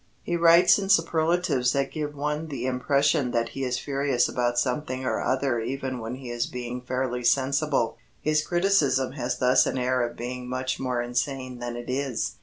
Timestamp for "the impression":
2.47-3.29